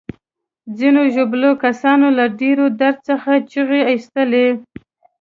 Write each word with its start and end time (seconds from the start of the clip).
ځینو 0.77 1.01
ژوبلو 1.13 1.51
کسانو 1.63 2.07
له 2.17 2.25
ډیر 2.39 2.57
درد 2.79 2.97
څخه 3.09 3.31
چیغې 3.51 3.81
ایستلې. 3.91 4.47